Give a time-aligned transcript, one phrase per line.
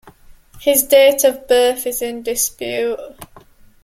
[0.61, 2.97] His date of birth is in dispute.